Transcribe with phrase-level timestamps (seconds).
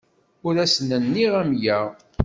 [0.47, 1.79] Ur asen-nniɣ amya.